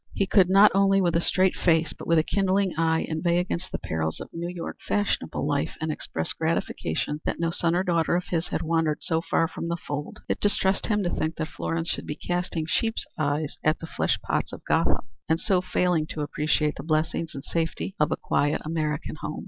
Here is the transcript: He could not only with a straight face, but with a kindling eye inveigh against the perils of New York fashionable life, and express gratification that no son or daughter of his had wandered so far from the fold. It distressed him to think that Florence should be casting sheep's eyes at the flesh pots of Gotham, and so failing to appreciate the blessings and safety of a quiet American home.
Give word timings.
He 0.15 0.25
could 0.25 0.49
not 0.49 0.71
only 0.73 0.99
with 0.99 1.15
a 1.15 1.21
straight 1.21 1.53
face, 1.55 1.93
but 1.93 2.07
with 2.07 2.17
a 2.17 2.23
kindling 2.23 2.75
eye 2.75 3.01
inveigh 3.07 3.37
against 3.37 3.71
the 3.71 3.77
perils 3.77 4.19
of 4.19 4.31
New 4.33 4.49
York 4.49 4.79
fashionable 4.87 5.45
life, 5.47 5.75
and 5.79 5.91
express 5.91 6.33
gratification 6.33 7.21
that 7.23 7.39
no 7.39 7.51
son 7.51 7.75
or 7.75 7.83
daughter 7.83 8.15
of 8.15 8.25
his 8.31 8.47
had 8.47 8.63
wandered 8.63 9.03
so 9.03 9.21
far 9.21 9.47
from 9.47 9.67
the 9.67 9.77
fold. 9.77 10.21
It 10.27 10.39
distressed 10.39 10.87
him 10.87 11.03
to 11.03 11.11
think 11.11 11.35
that 11.35 11.49
Florence 11.49 11.89
should 11.89 12.07
be 12.07 12.15
casting 12.15 12.65
sheep's 12.67 13.05
eyes 13.15 13.59
at 13.63 13.77
the 13.77 13.85
flesh 13.85 14.17
pots 14.23 14.51
of 14.51 14.65
Gotham, 14.65 15.05
and 15.29 15.39
so 15.39 15.61
failing 15.61 16.07
to 16.07 16.21
appreciate 16.21 16.77
the 16.77 16.83
blessings 16.83 17.35
and 17.35 17.43
safety 17.45 17.93
of 17.99 18.11
a 18.11 18.17
quiet 18.17 18.59
American 18.65 19.17
home. 19.17 19.39